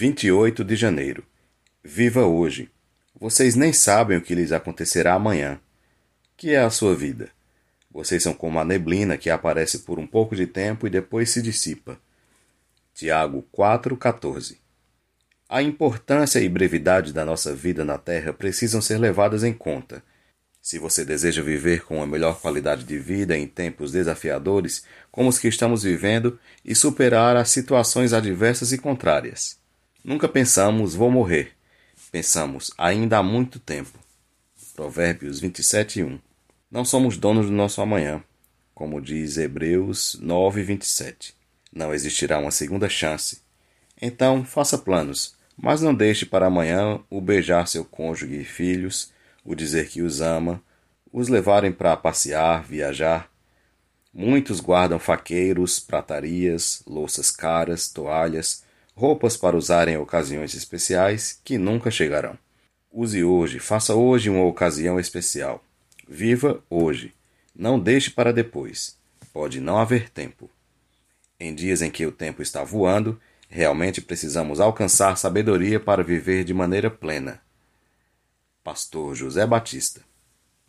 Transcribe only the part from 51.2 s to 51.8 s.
levarem